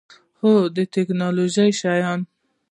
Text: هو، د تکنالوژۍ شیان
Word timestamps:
هو، 0.39 0.53
د 0.75 0.77
تکنالوژۍ 0.95 1.69
شیان 1.79 2.19